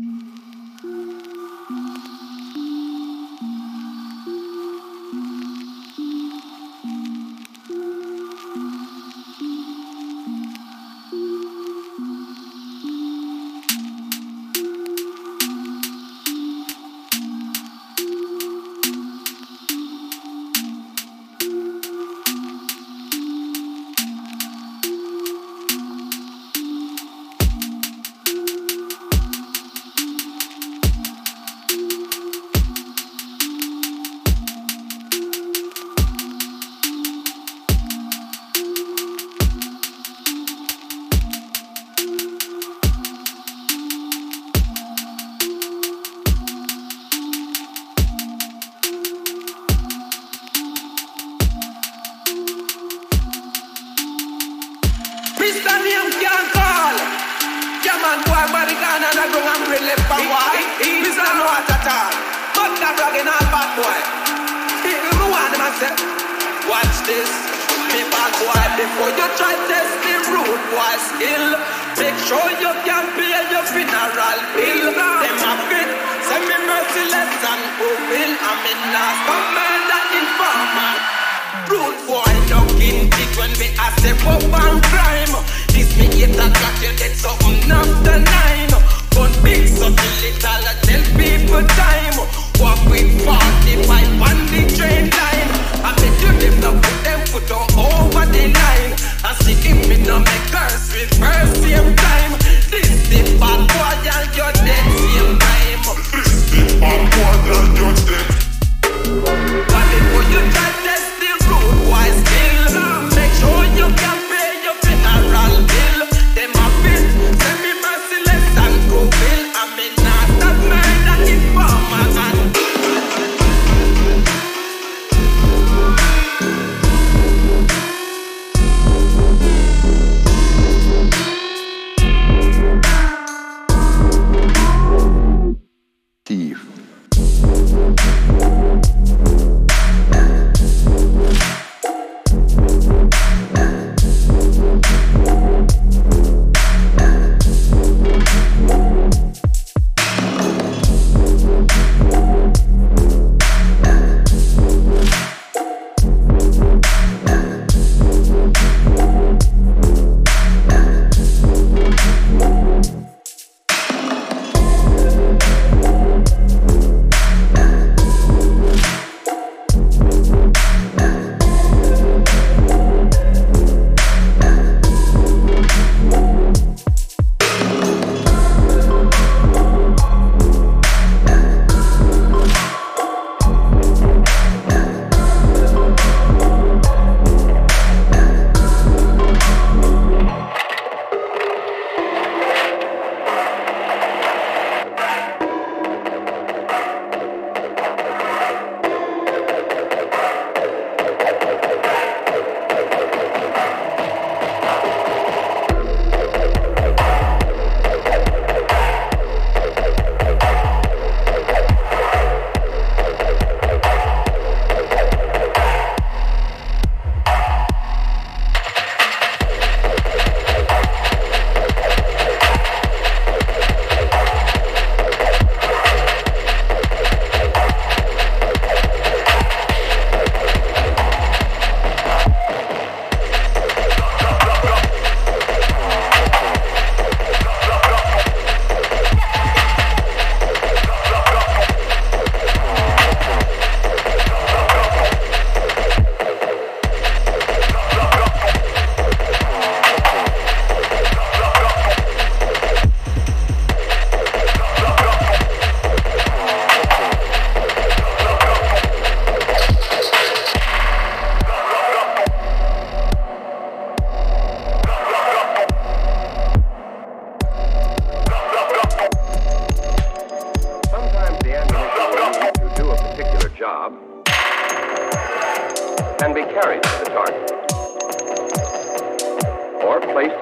Mm-hmm. 0.00 0.57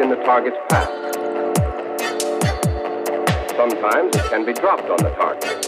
in 0.06 0.10
the 0.10 0.24
target's 0.24 0.56
path. 0.68 0.88
Sometimes 3.56 4.14
it 4.14 4.30
can 4.30 4.46
be 4.46 4.52
dropped 4.52 4.88
on 4.88 4.98
the 4.98 5.10
target. 5.16 5.66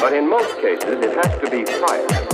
But 0.00 0.14
in 0.14 0.26
most 0.26 0.54
cases, 0.62 0.96
it 1.04 1.14
has 1.22 1.38
to 1.42 1.50
be 1.50 1.66
fired. 1.66 2.27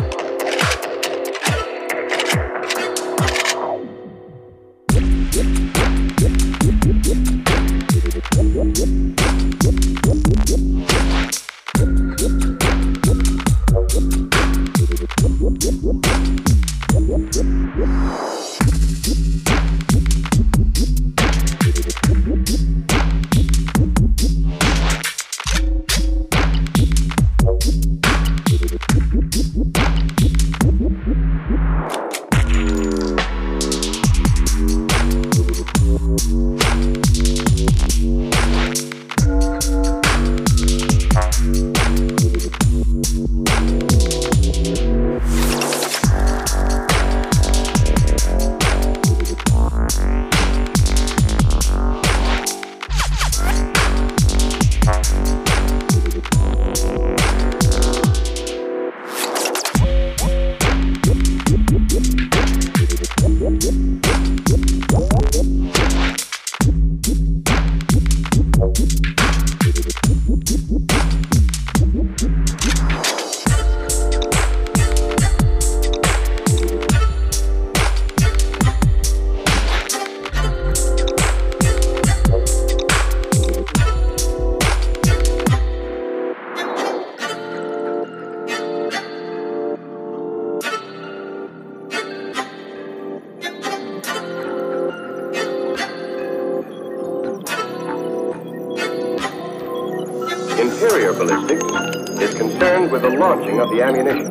Ballistics 101.26 102.22
is 102.22 102.34
concerned 102.34 102.92
with 102.92 103.02
the 103.02 103.10
launching 103.10 103.60
of 103.60 103.70
the 103.70 103.82
ammunition. 103.82 104.26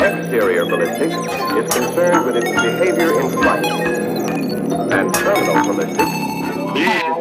Exterior 0.00 0.64
ballistics 0.64 1.14
is 1.14 1.70
concerned 1.70 2.24
with 2.26 2.36
its 2.36 2.48
behavior 2.48 3.20
in 3.20 3.30
flight. 3.30 3.66
And 4.92 5.14
terminal 5.14 5.62
ballistics 5.64 7.19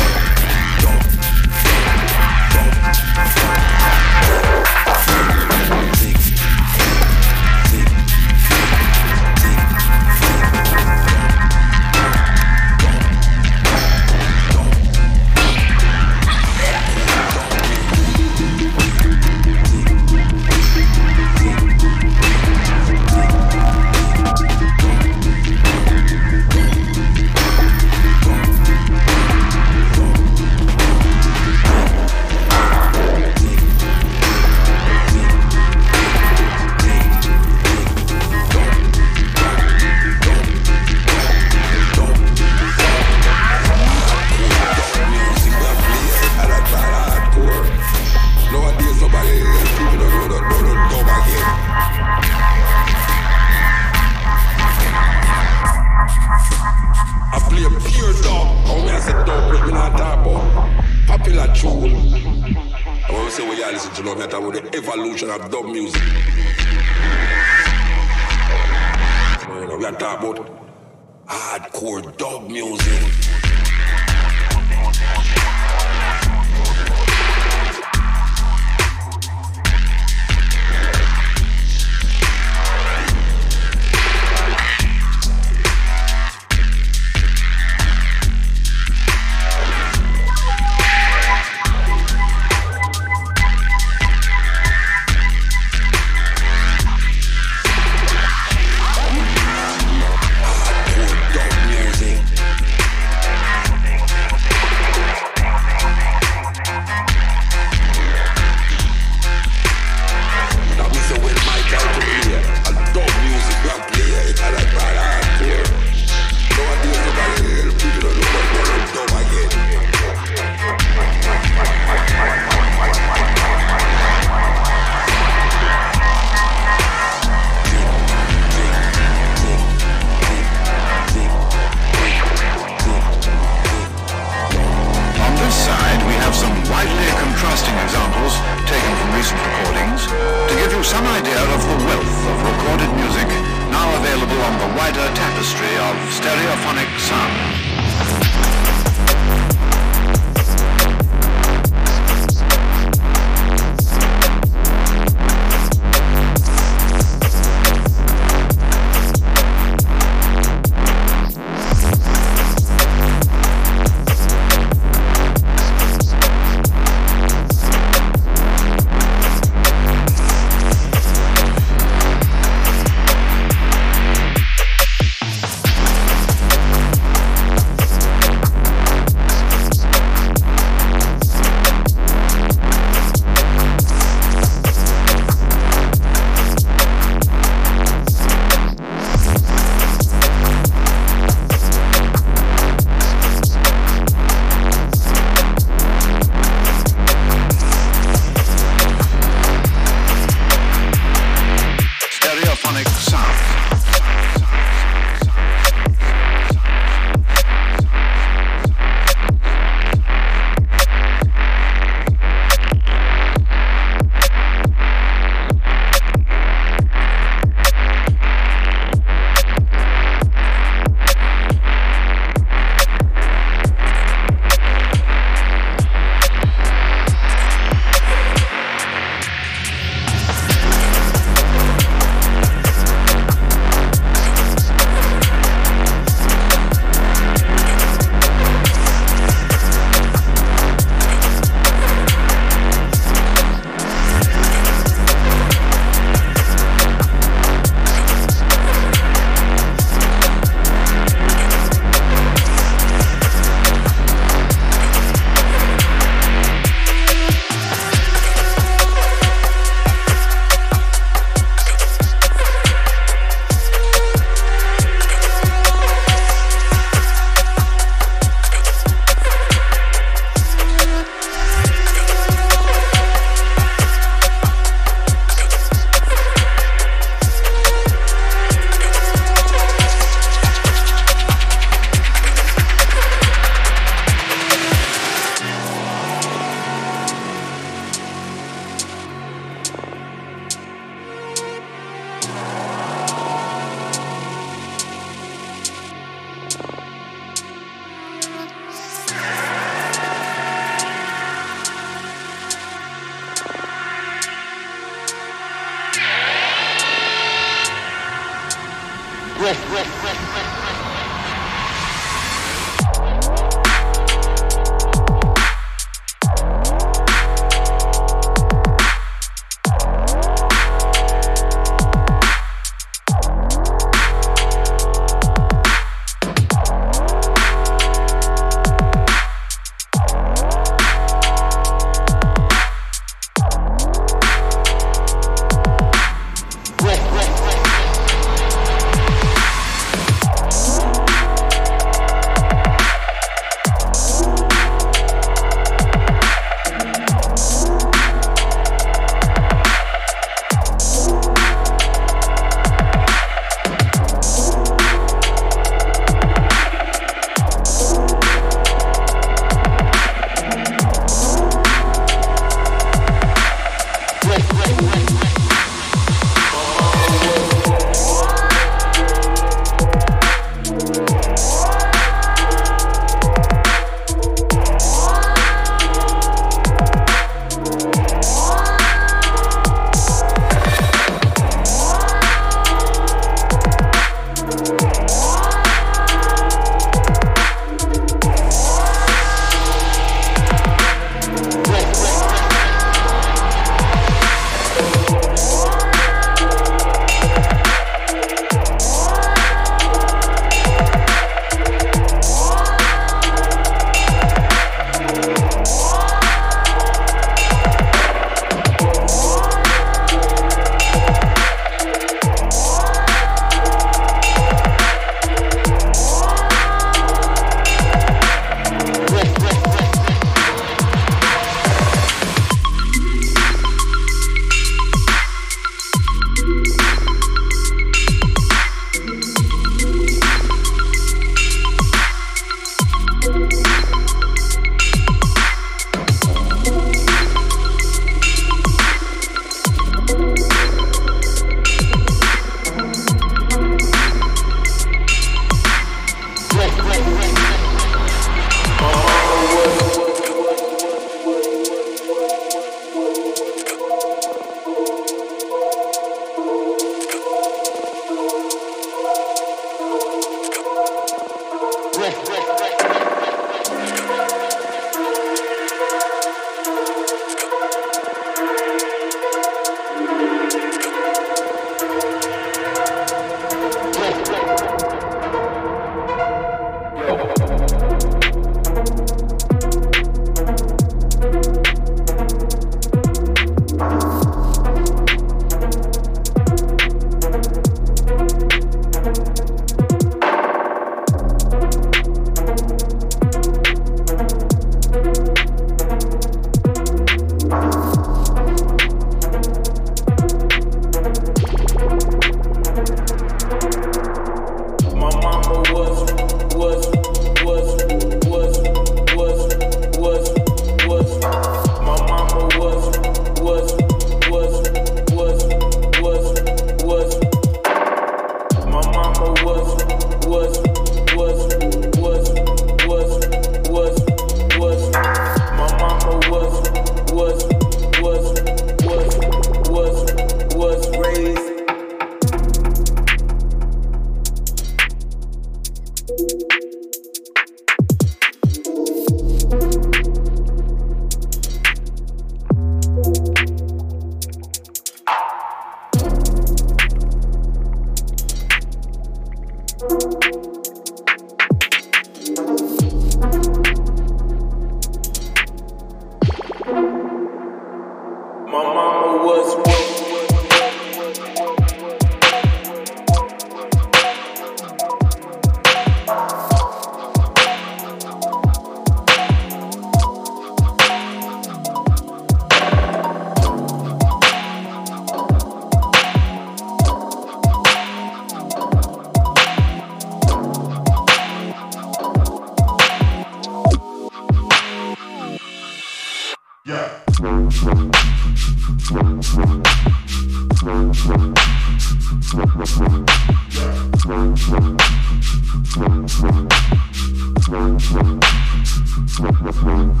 Yeah. 599.52 600.00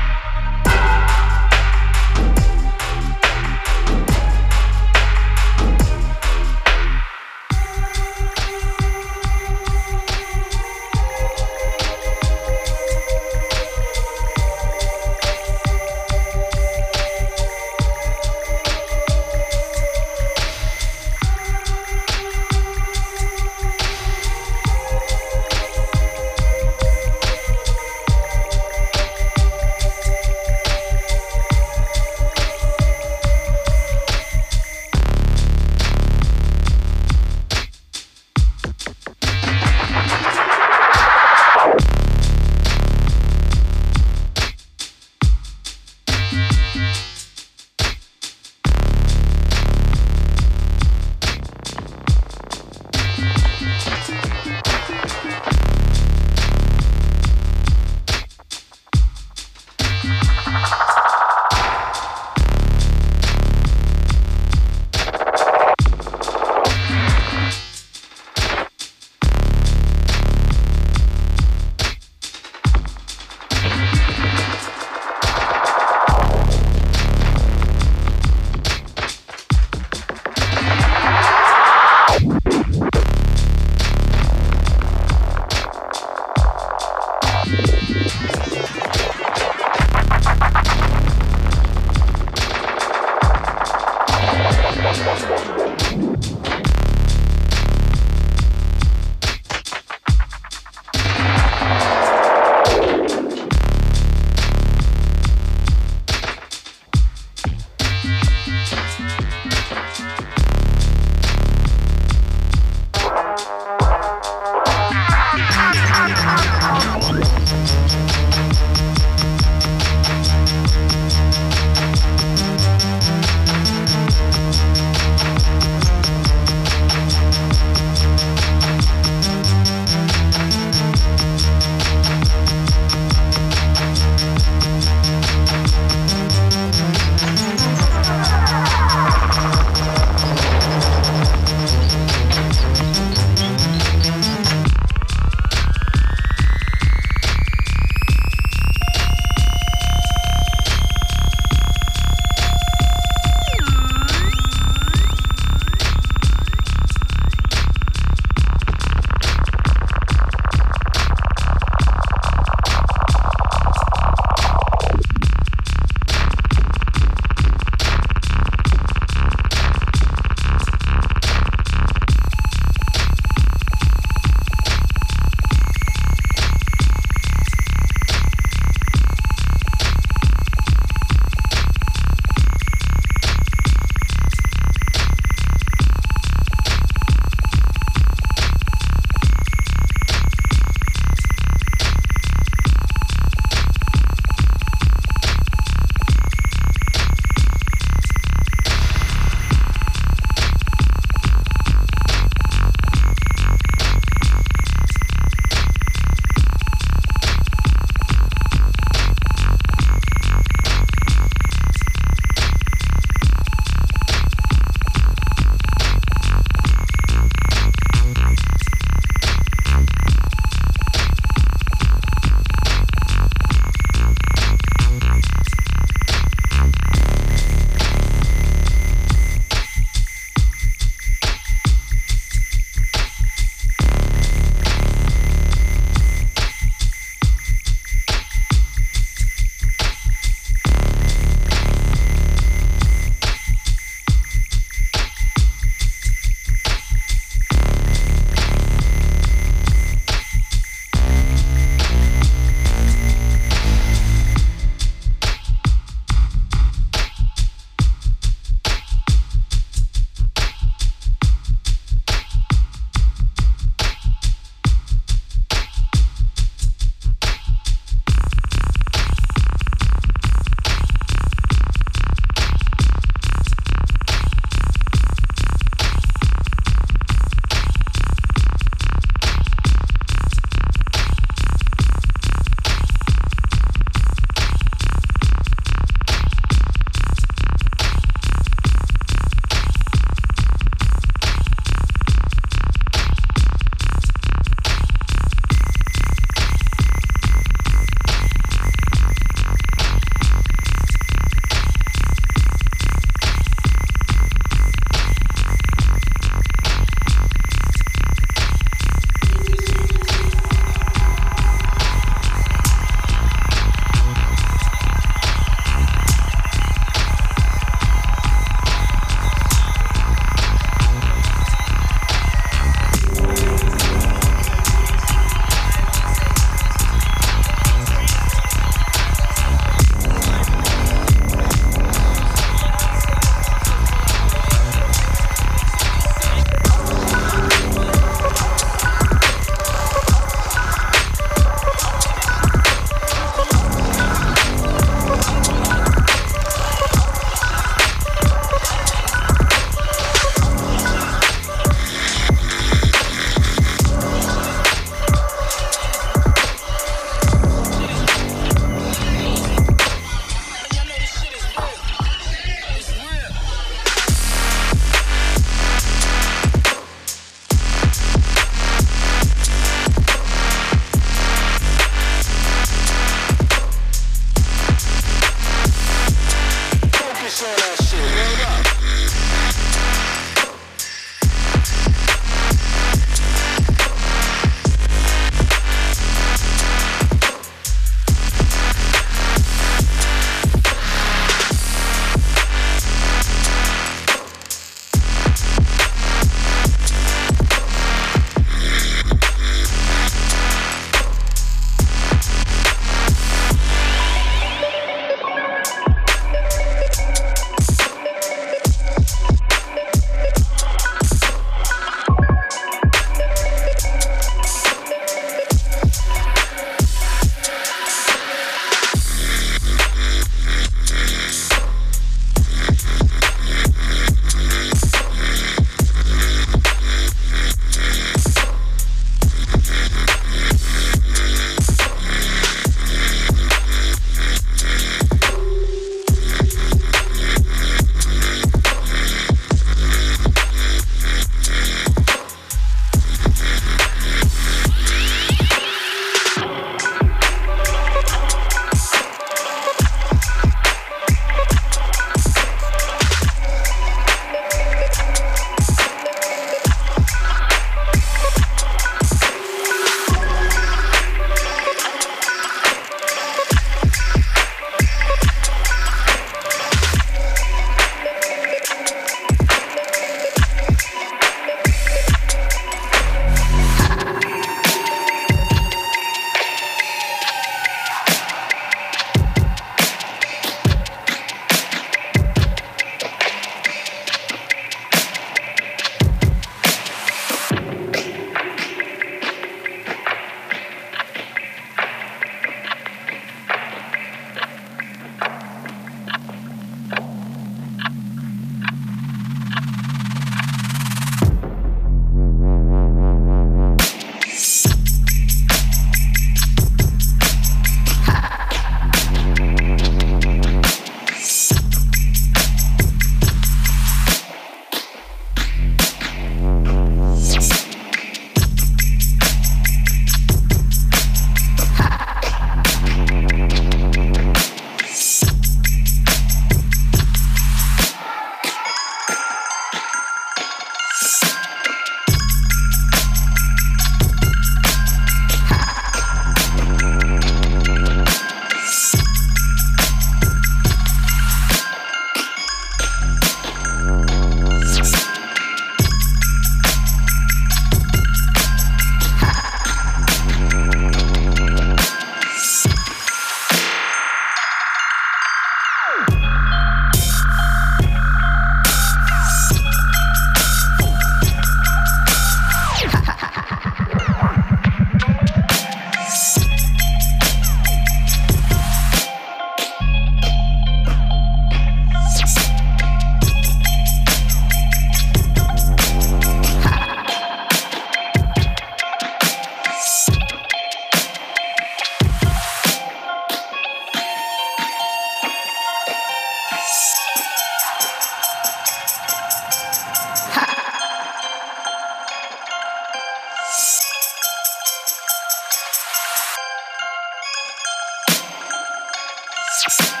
Peace. 599.63 600.00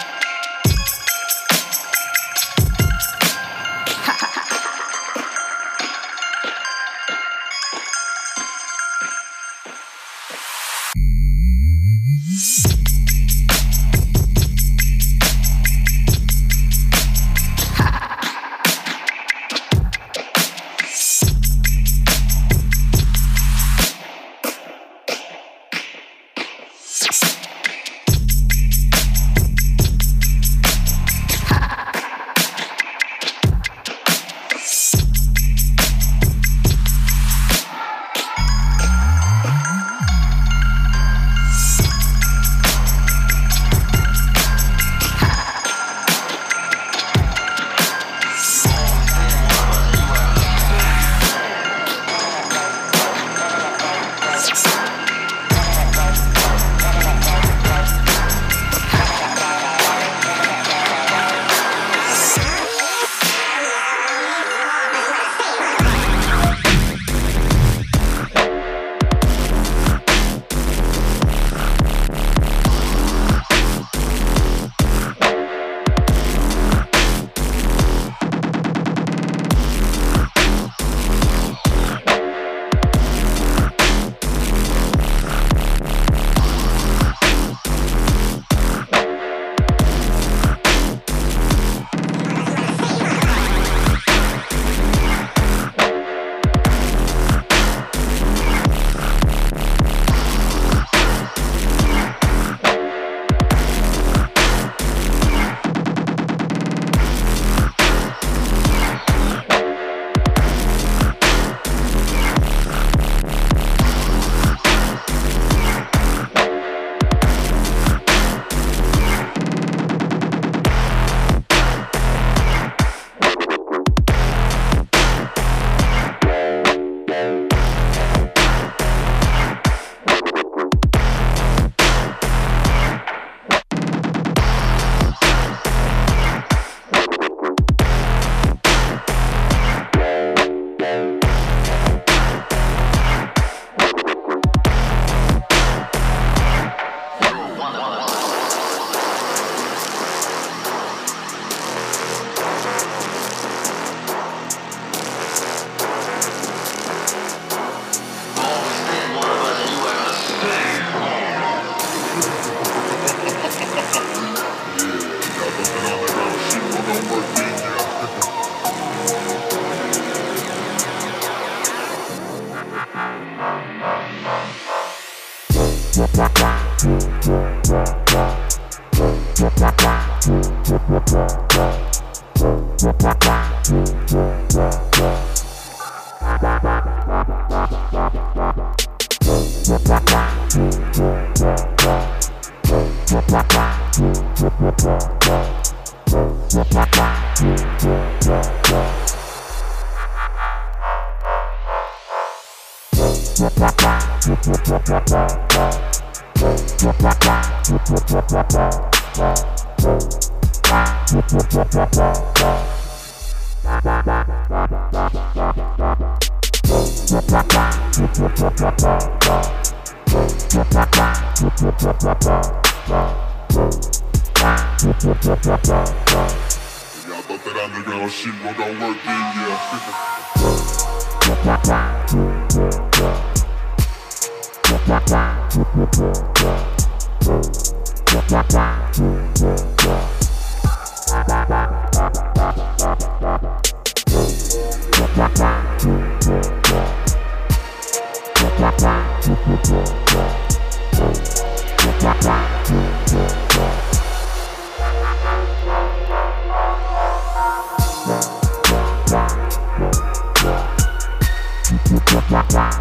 Don't 262.31 262.71